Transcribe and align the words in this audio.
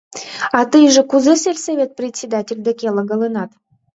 —А 0.57 0.59
тыйже 0.71 1.01
кузе 1.11 1.33
сельсовет 1.43 1.91
председатель 1.99 2.61
деке 2.67 2.87
логалынат? 2.95 3.51